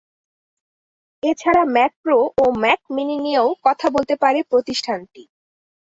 [1.23, 5.23] এ ছাড়া Mac Pro ও Mac mini নিয়েও কথা বলতে পারে প্রতিষ্ঠানটি।